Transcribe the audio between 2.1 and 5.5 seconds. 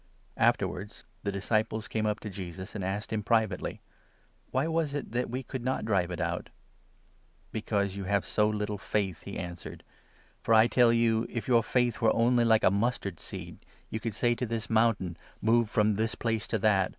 to Jesus, and asked him privately: "Why was it that we